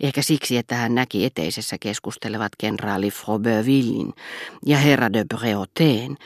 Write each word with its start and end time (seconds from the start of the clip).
Ehkä 0.00 0.22
siksi, 0.22 0.56
että 0.56 0.74
hän 0.74 0.94
näki 0.94 1.24
eteisessä 1.24 1.76
keskustelevat 1.80 2.52
kenraali 2.58 3.10
Frobervillin 3.10 4.12
ja 4.66 4.78
herra 4.78 5.12
de 5.12 5.24
Breauteen, 5.24 6.16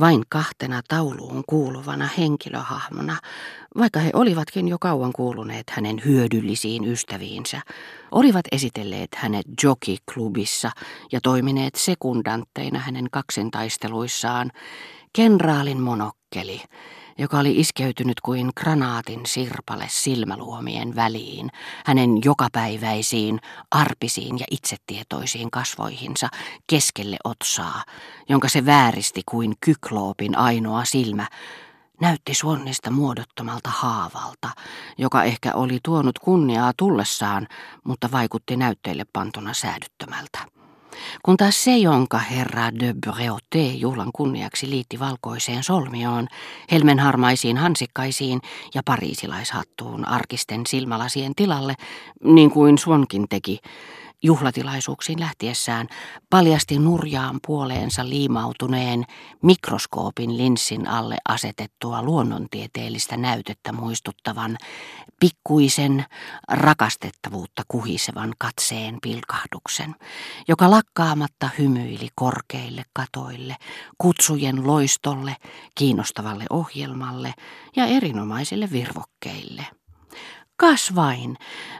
vain 0.00 0.22
kahtena 0.28 0.80
tauluun 0.88 1.42
kuuluvana 1.46 2.08
henkilöhahmona, 2.18 3.16
vaikka 3.78 4.00
he 4.00 4.10
olivatkin 4.14 4.68
jo 4.68 4.78
kauan 4.78 5.12
kuuluneet 5.12 5.70
hänen 5.70 6.02
hyödyllisiin 6.04 6.84
ystäviinsä, 6.84 7.60
olivat 8.10 8.44
esitelleet 8.52 9.14
hänet 9.14 9.46
jockey-klubissa 9.62 10.70
ja 11.12 11.20
toimineet 11.20 11.74
sekundantteina 11.74 12.78
hänen 12.78 13.06
kaksintaisteluissaan, 13.10 14.50
kenraalin 15.12 15.80
monokkeli, 16.34 16.62
joka 17.18 17.38
oli 17.38 17.60
iskeytynyt 17.60 18.20
kuin 18.20 18.50
granaatin 18.56 19.26
sirpale 19.26 19.86
silmäluomien 19.88 20.96
väliin, 20.96 21.50
hänen 21.86 22.10
jokapäiväisiin, 22.24 23.40
arpisiin 23.70 24.38
ja 24.38 24.46
itsetietoisiin 24.50 25.50
kasvoihinsa 25.50 26.28
keskelle 26.66 27.16
otsaa, 27.24 27.84
jonka 28.28 28.48
se 28.48 28.66
vääristi 28.66 29.22
kuin 29.26 29.54
kykloopin 29.60 30.38
ainoa 30.38 30.84
silmä, 30.84 31.28
näytti 32.00 32.34
suonnista 32.34 32.90
muodottomalta 32.90 33.70
haavalta, 33.70 34.50
joka 34.98 35.24
ehkä 35.24 35.54
oli 35.54 35.78
tuonut 35.84 36.18
kunniaa 36.18 36.72
tullessaan, 36.76 37.46
mutta 37.84 38.10
vaikutti 38.12 38.56
näytteille 38.56 39.04
pantuna 39.12 39.54
säädyttömältä. 39.54 40.59
Kun 41.22 41.36
taas 41.36 41.64
se, 41.64 41.76
jonka 41.76 42.18
herra 42.18 42.70
de 42.80 42.94
Breauté 43.06 43.72
juhlan 43.74 44.10
kunniaksi 44.14 44.70
liitti 44.70 44.98
valkoiseen 44.98 45.62
solmioon, 45.62 46.28
helmenharmaisiin 46.72 47.56
hansikkaisiin 47.56 48.40
ja 48.74 48.82
pariisilaishattuun 48.84 50.08
arkisten 50.08 50.66
silmälasien 50.66 51.34
tilalle, 51.34 51.74
niin 52.24 52.50
kuin 52.50 52.78
Suonkin 52.78 53.28
teki, 53.28 53.58
juhlatilaisuuksiin 54.22 55.20
lähtiessään 55.20 55.86
paljasti 56.30 56.78
nurjaan 56.78 57.40
puoleensa 57.46 58.08
liimautuneen 58.08 59.04
mikroskoopin 59.42 60.36
linssin 60.36 60.88
alle 60.88 61.16
asetettua 61.28 62.02
luonnontieteellistä 62.02 63.16
näytettä 63.16 63.72
muistuttavan 63.72 64.58
pikkuisen 65.20 66.04
rakastettavuutta 66.48 67.62
kuhisevan 67.68 68.32
katseen 68.38 68.98
pilkahduksen, 69.02 69.94
joka 70.48 70.70
lakkaamatta 70.70 71.48
hymyili 71.58 72.08
korkeille 72.14 72.82
katoille, 72.92 73.56
kutsujen 73.98 74.66
loistolle, 74.66 75.36
kiinnostavalle 75.74 76.44
ohjelmalle 76.50 77.34
ja 77.76 77.86
erinomaisille 77.86 78.68
virvokkeille. 78.72 79.79
Kas 80.60 80.94
vain, 80.94 81.36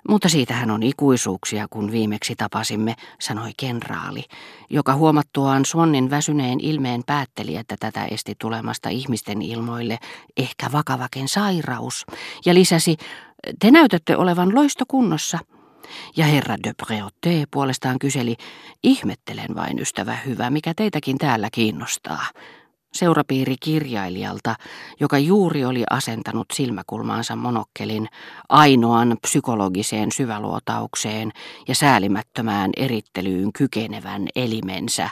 mutta 0.09 0.29
siitähän 0.29 0.71
on 0.71 0.83
ikuisuuksia, 0.83 1.67
kun 1.71 1.93
viimeksi 1.93 2.37
tapasimme, 2.37 2.95
sanoi 3.21 3.51
kenraali, 3.57 4.25
joka 4.71 4.95
huomattuaan 4.95 5.65
Suonnin 5.65 6.11
väsyneen 6.11 6.61
ilmeen 6.61 7.03
päätteli, 7.07 7.57
että 7.57 7.77
tätä 7.81 8.05
esti 8.05 8.35
tulemasta 8.39 8.89
ihmisten 8.89 9.43
ilmoille 9.43 9.99
ehkä 10.37 10.73
vakavakin 10.73 11.29
sairaus, 11.29 12.07
ja 12.47 12.55
lisäsi, 12.55 12.97
te 13.59 13.71
näytätte 13.71 14.17
olevan 14.17 14.55
loistokunnossa. 14.55 15.39
Ja 16.17 16.25
herra 16.25 16.57
de 16.65 16.73
Breauté 16.83 17.47
puolestaan 17.51 17.99
kyseli, 17.99 18.37
ihmettelen 18.83 19.55
vain 19.55 19.79
ystävä 19.79 20.17
hyvä, 20.27 20.51
mikä 20.51 20.73
teitäkin 20.77 21.19
täällä 21.19 21.49
kiinnostaa 21.53 22.27
seurapiiri 22.93 23.57
kirjailijalta, 23.61 24.55
joka 25.01 25.19
juuri 25.19 25.65
oli 25.65 25.85
asentanut 25.91 26.47
silmäkulmaansa 26.53 27.37
monokkelin 27.37 28.09
ainoan 28.49 29.17
psykologiseen 29.23 30.13
syväluotaukseen 30.13 31.33
ja 31.69 31.75
säälimättömään 31.75 32.71
erittelyyn 32.77 33.53
kykenevän 33.53 34.29
elimensä, 34.37 35.11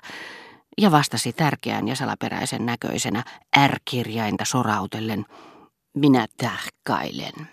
ja 0.81 0.91
vastasi 0.91 1.33
tärkeän 1.33 1.89
ja 1.89 1.97
salaperäisen 1.97 2.67
näköisenä 2.67 3.25
R-kirjainta 3.67 4.45
sorautellen, 4.45 5.25
minä 5.95 6.27
tähkailen. 6.37 7.49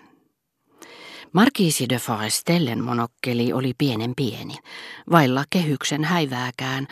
Markiisi 1.32 1.88
de 1.88 1.98
Forestellen 1.98 2.84
monokkeli 2.84 3.52
oli 3.52 3.72
pienen 3.78 4.12
pieni, 4.16 4.54
vailla 5.10 5.44
kehyksen 5.50 6.04
häivääkään, 6.04 6.86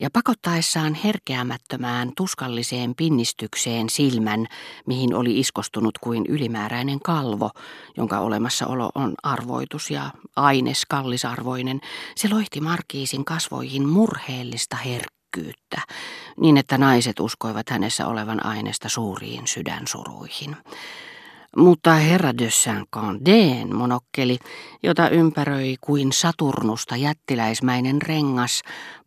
ja 0.00 0.10
pakottaessaan 0.12 0.94
herkeämättömään 0.94 2.12
tuskalliseen 2.16 2.94
pinnistykseen 2.94 3.90
silmän, 3.90 4.46
mihin 4.86 5.14
oli 5.14 5.40
iskostunut 5.40 5.98
kuin 5.98 6.24
ylimääräinen 6.28 7.00
kalvo, 7.00 7.50
jonka 7.96 8.18
olemassaolo 8.18 8.90
on 8.94 9.14
arvoitus 9.22 9.90
ja 9.90 10.10
aines 10.36 10.86
kallisarvoinen, 10.88 11.80
se 12.16 12.28
loihti 12.28 12.60
Markiisin 12.60 13.24
kasvoihin 13.24 13.88
murheellista 13.88 14.76
herkkyyttä, 14.76 15.82
niin 16.40 16.56
että 16.56 16.78
naiset 16.78 17.20
uskoivat 17.20 17.70
hänessä 17.70 18.06
olevan 18.06 18.46
aineesta 18.46 18.88
suuriin 18.88 19.46
sydänsuruihin. 19.46 20.56
Mutta 21.56 21.94
herra 21.94 22.38
de 22.38 22.50
Saint-Candén 22.50 23.74
monokkeli, 23.74 24.38
jota 24.82 25.08
ympäröi 25.08 25.76
kuin 25.80 26.12
Saturnusta 26.12 26.96
jättiläismäinen 26.96 28.02
rengas, 28.02 28.62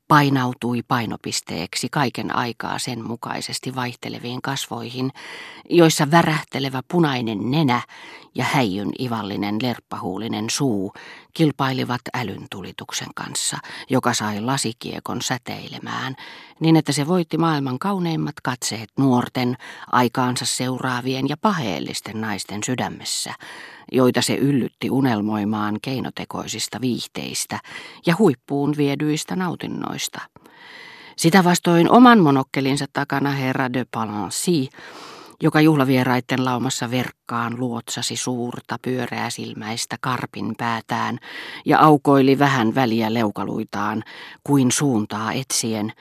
painautui 0.07 0.83
painopisteeksi 0.87 1.87
kaiken 1.91 2.35
aikaa 2.35 2.79
sen 2.79 3.07
mukaisesti 3.07 3.75
vaihteleviin 3.75 4.41
kasvoihin, 4.41 5.11
joissa 5.69 6.11
värähtelevä 6.11 6.83
punainen 6.87 7.51
nenä 7.51 7.81
ja 8.37 8.43
häijyn 8.43 8.91
ivallinen 8.99 9.55
lerppahuulinen 9.61 10.49
suu 10.49 10.93
kilpailivat 11.33 12.01
älyn 12.13 12.45
tulituksen 12.51 13.07
kanssa, 13.15 13.57
joka 13.89 14.13
sai 14.13 14.41
lasikiekon 14.41 15.21
säteilemään, 15.21 16.15
niin 16.59 16.75
että 16.75 16.91
se 16.91 17.07
voitti 17.07 17.37
maailman 17.37 17.79
kauneimmat 17.79 18.35
katseet 18.43 18.89
nuorten, 18.97 19.57
aikaansa 19.91 20.45
seuraavien 20.45 21.29
ja 21.29 21.37
paheellisten 21.37 22.21
naisten 22.21 22.63
sydämessä, 22.63 23.33
joita 23.91 24.21
se 24.21 24.35
yllytti 24.35 24.89
unelmoimaan 24.89 25.77
keinotekoisista 25.81 26.81
viihteistä 26.81 27.59
ja 28.05 28.15
huippuun 28.19 28.73
viedyistä 28.77 29.35
nautinnoista. 29.35 30.21
Sitä 31.15 31.43
vastoin 31.43 31.89
oman 31.91 32.19
monokkelinsa 32.19 32.85
takana 32.93 33.31
herra 33.31 33.73
de 33.73 33.85
Palancy 33.91 34.67
joka 35.43 35.61
juhlavieraitten 35.61 36.45
laumassa 36.45 36.91
verkkaan 36.91 37.59
luotsasi 37.59 38.15
suurta 38.15 38.79
pyöreää 38.81 39.29
silmäistä 39.29 39.95
karpin 40.01 40.55
päätään 40.57 41.17
ja 41.65 41.79
aukoili 41.79 42.39
vähän 42.39 42.75
väliä 42.75 43.13
leukaluitaan 43.13 44.03
kuin 44.43 44.71
suuntaa 44.71 45.33
etsien, 45.33 45.93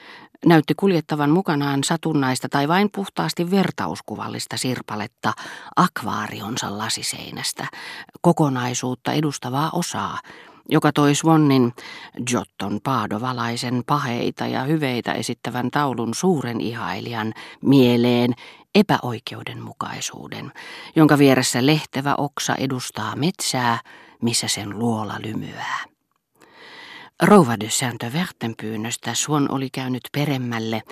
näytti 0.47 0.75
kuljettavan 0.77 1.31
mukanaan 1.31 1.85
satunnaista 1.85 2.49
tai 2.49 2.69
vain 2.69 2.89
puhtaasti 2.95 3.51
vertauskuvallista 3.51 4.57
sirpaletta 4.57 5.33
akvaarionsa 5.77 6.79
lasiseinästä, 6.79 7.67
kokonaisuutta 8.21 9.13
edustavaa 9.13 9.71
osaa, 9.73 10.19
joka 10.69 10.93
toi 10.93 11.15
Swannin 11.15 11.73
Jotton 12.33 12.81
paadovalaisen 12.85 13.83
paheita 13.87 14.47
ja 14.47 14.63
hyveitä 14.63 15.13
esittävän 15.13 15.71
taulun 15.71 16.15
suuren 16.15 16.61
ihailijan 16.61 17.33
mieleen 17.63 18.35
epäoikeudenmukaisuuden, 18.75 20.53
jonka 20.97 21.19
vieressä 21.19 21.67
lehtevä 21.67 22.15
oksa 22.19 22.55
edustaa 22.55 23.17
metsää, 23.17 23.81
missä 24.23 24.49
sen 24.49 24.79
luola 24.79 25.15
lymyää. 25.25 25.85
Rouva 27.23 27.57
de 27.61 27.71
Saint-Verten 27.71 28.55
pyynnöstä 28.63 29.15
Suon 29.15 29.51
oli 29.53 29.69
käynyt 29.71 30.03
peremmälle 30.13 30.83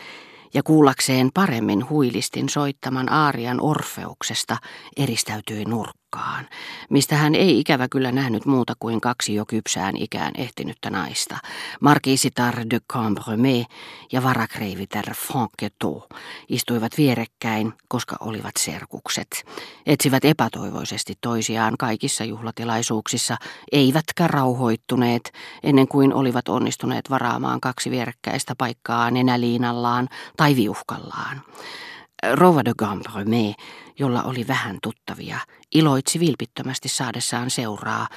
ja 0.55 0.63
kuullakseen 0.63 1.31
paremmin 1.35 1.89
huilistin 1.89 2.49
soittaman 2.49 3.13
aarian 3.13 3.61
Orfeuksesta 3.61 4.57
eristäytyi 4.97 5.65
nurkkaan, 5.65 6.04
mistä 6.91 7.17
hän 7.17 7.35
ei 7.35 7.61
ikävä 7.61 7.89
kyllä 7.89 8.13
nähnyt 8.13 8.47
muuta 8.47 8.73
kuin 8.79 9.01
kaksi 9.01 9.35
jo 9.35 9.47
kypsään 9.47 9.97
ikään 9.97 10.33
ehtinyttä 10.39 10.91
naista, 10.91 11.39
markiisitar 11.81 12.55
de 12.71 12.81
Cambremer 12.93 13.65
ja 14.13 14.23
varakreiviter 14.23 15.15
Franquetot, 15.15 16.09
istuivat 16.49 16.93
vierekkäin, 16.99 17.73
koska 17.89 18.17
olivat 18.21 18.53
serkukset. 18.59 19.45
Etsivät 19.87 20.25
epätoivoisesti 20.25 21.15
toisiaan 21.21 21.75
kaikissa 21.79 22.25
juhlatilaisuuksissa, 22.25 23.37
eivätkä 23.73 24.27
rauhoittuneet, 24.27 25.33
ennen 25.63 25.89
kuin 25.89 26.15
olivat 26.15 26.49
onnistuneet 26.49 27.11
varaamaan 27.11 27.61
kaksi 27.61 27.91
vierekkäistä 27.91 28.55
paikkaa 28.59 29.11
nenäliinallaan 29.11 30.09
tai 30.37 30.57
viuhkallaan. 30.57 31.43
Rova 32.33 32.65
de 32.65 32.73
Gambreme, 32.79 33.55
jolla 33.99 34.23
oli 34.23 34.47
vähän 34.49 34.79
tuttavia, 34.83 35.39
iloitsi 35.75 36.21
vilpittömästi 36.21 36.89
saadessaan 36.89 37.51
seuraa, 37.51 38.09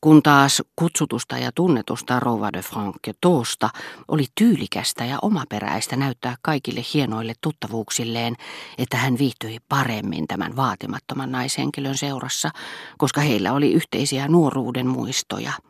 kun 0.00 0.22
taas 0.22 0.62
kutsutusta 0.76 1.38
ja 1.38 1.52
tunnetusta 1.54 2.20
Rova 2.20 2.52
de 2.52 2.62
Franquetosta 2.62 3.70
oli 4.08 4.24
tyylikästä 4.34 5.04
ja 5.04 5.18
omaperäistä 5.22 5.96
näyttää 5.96 6.36
kaikille 6.42 6.80
hienoille 6.94 7.32
tuttavuuksilleen, 7.40 8.36
että 8.78 8.96
hän 8.96 9.18
viihtyi 9.18 9.58
paremmin 9.68 10.26
tämän 10.26 10.56
vaatimattoman 10.56 11.32
naishenkilön 11.32 11.96
seurassa, 11.96 12.50
koska 12.98 13.20
heillä 13.20 13.52
oli 13.52 13.72
yhteisiä 13.72 14.28
nuoruuden 14.28 14.86
muistoja– 14.86 15.52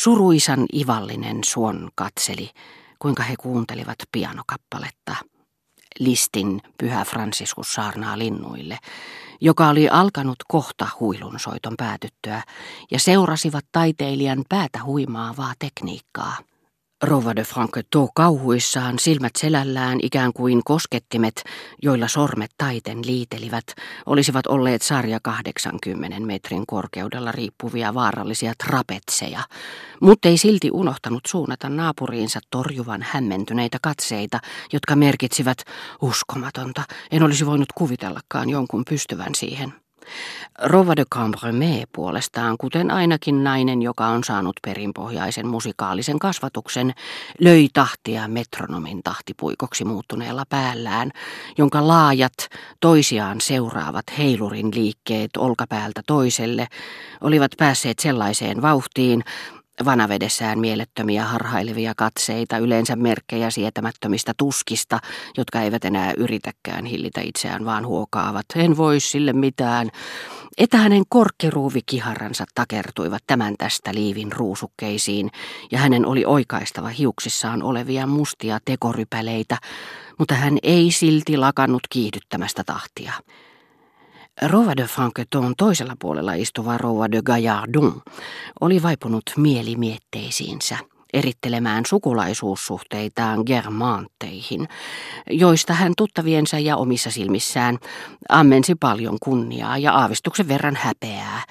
Suruisan 0.00 0.66
ivallinen 0.74 1.44
suon 1.44 1.88
katseli, 1.94 2.50
kuinka 2.98 3.22
he 3.22 3.34
kuuntelivat 3.36 3.98
pianokappaletta. 4.12 5.29
Listin 5.98 6.62
pyhä 6.78 7.04
Franciscus 7.04 7.72
saarnaa 7.74 8.18
linnuille, 8.18 8.78
joka 9.40 9.68
oli 9.68 9.88
alkanut 9.88 10.38
kohta 10.48 10.88
huilunsoiton 11.00 11.74
päätyttyä, 11.76 12.42
ja 12.90 12.98
seurasivat 12.98 13.64
taiteilijan 13.72 14.44
päätä 14.48 14.84
huimaavaa 14.84 15.52
tekniikkaa. 15.58 16.36
Rova 17.02 17.36
de 17.36 17.42
Franquetot 17.44 18.10
kauhuissaan 18.14 18.98
silmät 18.98 19.32
selällään 19.38 19.98
ikään 20.02 20.32
kuin 20.32 20.60
koskettimet, 20.64 21.44
joilla 21.82 22.08
sormet 22.08 22.50
taiten 22.58 23.06
liitelivät, 23.06 23.64
olisivat 24.06 24.46
olleet 24.46 24.82
sarja 24.82 25.18
80 25.22 26.20
metrin 26.20 26.66
korkeudella 26.66 27.32
riippuvia 27.32 27.94
vaarallisia 27.94 28.52
trapetseja, 28.66 29.40
mutta 30.00 30.28
ei 30.28 30.38
silti 30.38 30.70
unohtanut 30.72 31.22
suunnata 31.26 31.68
naapuriinsa 31.68 32.40
torjuvan 32.50 33.02
hämmentyneitä 33.02 33.78
katseita, 33.82 34.40
jotka 34.72 34.96
merkitsivät 34.96 35.58
uskomatonta, 36.02 36.82
en 37.10 37.22
olisi 37.22 37.46
voinut 37.46 37.72
kuvitellakaan 37.74 38.50
jonkun 38.50 38.84
pystyvän 38.84 39.34
siihen. 39.34 39.74
Rova 40.62 40.96
de 40.96 41.04
Cambremé 41.14 41.84
puolestaan, 41.92 42.56
kuten 42.58 42.90
ainakin 42.90 43.44
nainen, 43.44 43.82
joka 43.82 44.06
on 44.06 44.24
saanut 44.24 44.56
perinpohjaisen 44.66 45.46
musikaalisen 45.46 46.18
kasvatuksen, 46.18 46.92
löi 47.40 47.68
tahtia 47.72 48.28
metronomin 48.28 49.02
tahtipuikoksi 49.02 49.84
muuttuneella 49.84 50.44
päällään, 50.48 51.10
jonka 51.58 51.88
laajat, 51.88 52.48
toisiaan 52.80 53.40
seuraavat 53.40 54.04
heilurin 54.18 54.70
liikkeet 54.74 55.30
olkapäältä 55.36 56.02
toiselle 56.06 56.66
olivat 57.20 57.50
päässeet 57.58 57.98
sellaiseen 57.98 58.62
vauhtiin, 58.62 59.24
vanavedessään 59.84 60.58
mielettömiä 60.58 61.24
harhailevia 61.24 61.92
katseita, 61.96 62.58
yleensä 62.58 62.96
merkkejä 62.96 63.50
sietämättömistä 63.50 64.32
tuskista, 64.36 64.98
jotka 65.36 65.60
eivät 65.60 65.84
enää 65.84 66.12
yritäkään 66.16 66.84
hillitä 66.84 67.20
itseään, 67.20 67.64
vaan 67.64 67.86
huokaavat. 67.86 68.46
En 68.56 68.76
voi 68.76 69.00
sille 69.00 69.32
mitään. 69.32 69.90
Että 70.58 70.76
hänen 70.76 71.02
korkkiruuvikiharansa 71.08 72.44
takertuivat 72.54 73.22
tämän 73.26 73.54
tästä 73.58 73.94
liivin 73.94 74.32
ruusukkeisiin, 74.32 75.30
ja 75.72 75.78
hänen 75.78 76.06
oli 76.06 76.24
oikaistava 76.24 76.88
hiuksissaan 76.88 77.62
olevia 77.62 78.06
mustia 78.06 78.58
tekorypäleitä, 78.64 79.58
mutta 80.18 80.34
hän 80.34 80.58
ei 80.62 80.90
silti 80.90 81.36
lakannut 81.36 81.82
kiihdyttämästä 81.90 82.64
tahtia. 82.64 83.12
Rova 84.42 84.76
de 84.76 84.84
Franqueton 84.84 85.54
toisella 85.56 85.94
puolella 85.98 86.34
istuva 86.34 86.78
Rova 86.78 87.10
de 87.10 87.22
Gaillardon 87.22 88.02
oli 88.60 88.82
vaipunut 88.82 89.22
mielimietteisiinsä 89.36 90.78
erittelemään 91.12 91.86
sukulaisuussuhteitaan 91.86 93.42
germanteihin, 93.46 94.68
joista 95.30 95.72
hän 95.72 95.92
tuttaviensa 95.96 96.58
ja 96.58 96.76
omissa 96.76 97.10
silmissään 97.10 97.78
ammensi 98.28 98.74
paljon 98.74 99.16
kunniaa 99.22 99.78
ja 99.78 99.92
aavistuksen 99.92 100.48
verran 100.48 100.76
häpeää, 100.76 101.44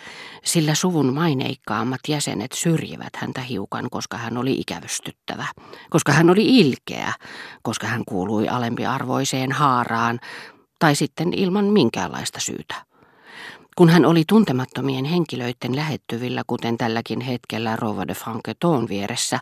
sillä 0.44 0.76
suvun 0.76 1.14
maineikkaammat 1.14 2.00
jäsenet 2.08 2.52
syrjivät 2.52 3.16
häntä 3.16 3.42
hiukan, 3.42 3.90
koska 3.92 4.18
hän 4.18 4.38
oli 4.38 4.54
ikävystyttävä, 4.54 5.46
koska 5.90 6.12
hän 6.12 6.30
oli 6.30 6.60
ilkeä, 6.60 7.14
koska 7.62 7.88
hän 7.88 8.04
kuului 8.06 8.48
alempiarvoiseen 8.48 9.52
haaraan, 9.52 10.20
tai 10.80 10.96
sitten 10.96 11.34
ilman 11.34 11.66
minkäänlaista 11.66 12.40
syytä. 12.40 12.76
Kun 13.76 13.90
hän 13.90 14.06
oli 14.06 14.24
tuntemattomien 14.28 15.06
henkilöiden 15.06 15.76
lähettyvillä, 15.76 16.44
kuten 16.48 16.78
tälläkin 16.78 17.22
hetkellä 17.22 17.76
Rova 17.76 18.08
de 18.08 18.14
Franqueton 18.14 18.90
vieressä, 18.90 19.40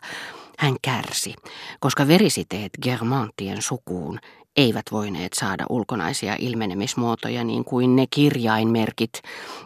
hän 0.58 0.74
kärsi, 0.82 1.34
koska 1.80 2.08
verisiteet 2.08 2.72
Germantien 2.82 3.62
sukuun 3.62 4.18
eivät 4.56 4.86
voineet 4.92 5.32
saada 5.32 5.64
ulkonaisia 5.68 6.36
ilmenemismuotoja 6.38 7.44
niin 7.44 7.64
kuin 7.64 7.96
ne 7.96 8.06
kirjainmerkit, 8.10 9.12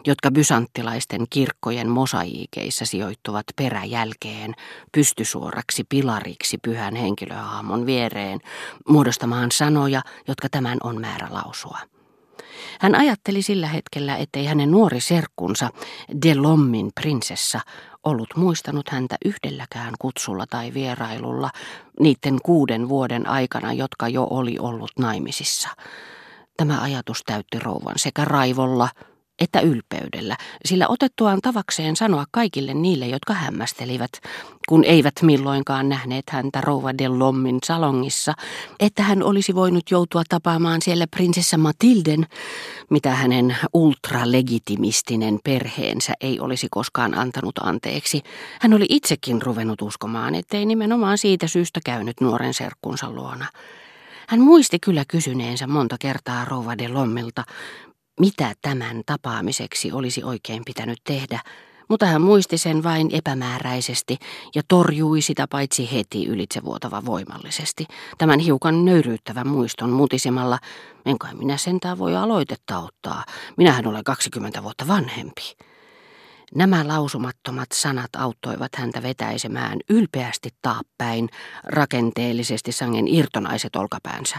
jotka 0.07 0.31
bysanttilaisten 0.31 1.25
kirkkojen 1.29 1.89
mosaiikeissa 1.89 2.85
sijoittuvat 2.85 3.45
peräjälkeen 3.55 4.53
pystysuoraksi 4.91 5.83
pilariksi 5.89 6.57
pyhän 6.57 6.95
henkilöhahmon 6.95 7.85
viereen, 7.85 8.39
muodostamaan 8.89 9.51
sanoja, 9.51 10.01
jotka 10.27 10.49
tämän 10.49 10.77
on 10.83 11.01
määrä 11.01 11.27
lausua. 11.31 11.92
Hän 12.79 12.95
ajatteli 12.95 13.41
sillä 13.41 13.67
hetkellä, 13.67 14.17
ettei 14.17 14.45
hänen 14.45 14.71
nuori 14.71 14.99
serkkunsa, 14.99 15.69
Delommin 16.25 16.91
prinsessa, 17.01 17.59
ollut 18.03 18.29
muistanut 18.35 18.89
häntä 18.89 19.15
yhdelläkään 19.25 19.93
kutsulla 19.99 20.45
tai 20.49 20.73
vierailulla 20.73 21.49
niiden 21.99 22.39
kuuden 22.43 22.89
vuoden 22.89 23.29
aikana, 23.29 23.73
jotka 23.73 24.07
jo 24.07 24.27
oli 24.29 24.59
ollut 24.59 24.91
naimisissa. 24.99 25.69
Tämä 26.57 26.81
ajatus 26.81 27.23
täytti 27.25 27.59
rouvan 27.59 27.95
sekä 27.97 28.25
raivolla 28.25 28.89
että 29.39 29.59
ylpeydellä, 29.59 30.37
sillä 30.65 30.87
otettuaan 30.87 31.39
tavakseen 31.41 31.95
sanoa 31.95 32.25
kaikille 32.31 32.73
niille, 32.73 33.07
jotka 33.07 33.33
hämmästelivät, 33.33 34.11
kun 34.69 34.83
eivät 34.83 35.13
milloinkaan 35.21 35.89
nähneet 35.89 36.29
häntä 36.29 36.61
rouva 36.61 36.97
de 36.97 37.07
Lommin 37.07 37.59
salongissa, 37.63 38.33
että 38.79 39.03
hän 39.03 39.23
olisi 39.23 39.55
voinut 39.55 39.91
joutua 39.91 40.23
tapaamaan 40.29 40.81
siellä 40.81 41.07
prinsessa 41.07 41.57
Matilden, 41.57 42.25
mitä 42.89 43.15
hänen 43.15 43.57
ultralegitimistinen 43.73 45.39
perheensä 45.43 46.13
ei 46.21 46.39
olisi 46.39 46.67
koskaan 46.71 47.17
antanut 47.17 47.57
anteeksi. 47.57 48.21
Hän 48.61 48.73
oli 48.73 48.85
itsekin 48.89 49.41
ruvennut 49.41 49.81
uskomaan, 49.81 50.35
ettei 50.35 50.65
nimenomaan 50.65 51.17
siitä 51.17 51.47
syystä 51.47 51.79
käynyt 51.85 52.21
nuoren 52.21 52.53
serkkunsa 52.53 53.11
luona. 53.11 53.45
Hän 54.27 54.41
muisti 54.41 54.79
kyllä 54.79 55.05
kysyneensä 55.07 55.67
monta 55.67 55.95
kertaa 55.99 56.45
rouva 56.45 56.77
de 56.77 56.87
Lommilta, 56.87 57.43
mitä 58.19 58.53
tämän 58.61 59.01
tapaamiseksi 59.05 59.91
olisi 59.91 60.23
oikein 60.23 60.61
pitänyt 60.65 60.99
tehdä, 61.03 61.39
mutta 61.89 62.05
hän 62.05 62.21
muisti 62.21 62.57
sen 62.57 62.83
vain 62.83 63.09
epämääräisesti 63.11 64.17
ja 64.55 64.61
torjui 64.67 65.21
sitä 65.21 65.47
paitsi 65.47 65.89
heti 65.93 66.25
ylitsevuotava 66.25 67.05
voimallisesti. 67.05 67.85
Tämän 68.17 68.39
hiukan 68.39 68.85
nöyryyttävän 68.85 69.47
muiston 69.47 69.89
mutisemalla, 69.89 70.59
enkä 71.05 71.27
minä 71.33 71.57
sentään 71.57 71.97
voi 71.97 72.15
aloitetta 72.15 72.79
ottaa, 72.79 73.23
minähän 73.57 73.87
olen 73.87 74.03
20 74.03 74.63
vuotta 74.63 74.87
vanhempi. 74.87 75.55
Nämä 76.55 76.87
lausumattomat 76.87 77.67
sanat 77.73 78.09
auttoivat 78.17 78.75
häntä 78.75 79.03
vetäisemään 79.03 79.79
ylpeästi 79.89 80.49
taappäin 80.61 81.29
rakenteellisesti 81.63 82.71
sangen 82.71 83.07
irtonaiset 83.07 83.75
olkapäänsä, 83.75 84.37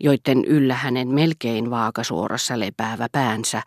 joiden 0.00 0.44
yllä 0.44 0.74
hänen 0.74 1.08
melkein 1.08 1.70
vaakasuorassa 1.70 2.58
lepäävä 2.58 3.06
päänsä 3.12 3.62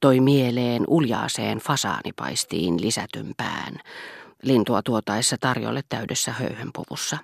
toi 0.00 0.20
mieleen 0.20 0.84
uljaaseen 0.88 1.58
fasaanipaistiin 1.58 2.80
lisätyn 2.80 3.34
pään, 3.36 3.78
lintua 4.42 4.82
tuotaessa 4.82 5.36
tarjolle 5.40 5.80
täydessä 5.88 6.32
höyhenpuvussa. 6.32 7.14